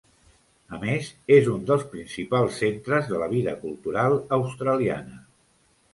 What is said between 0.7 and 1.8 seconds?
A més, és un